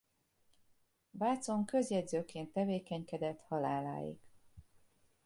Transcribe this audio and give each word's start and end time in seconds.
Vácon 1.11 1.65
közjegyzőként 1.65 2.51
tevékenykedett 2.51 3.41
haláláig. 3.41 4.17